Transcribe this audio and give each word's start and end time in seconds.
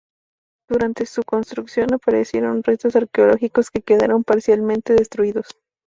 Durante 0.67 1.05
su 1.05 1.21
construcción, 1.21 1.93
aparecieron 1.93 2.63
restos 2.63 2.95
arqueológicos 2.95 3.69
que 3.69 3.83
quedaron 3.83 4.23
parcialmente 4.23 4.93
destruidos. 4.95 5.45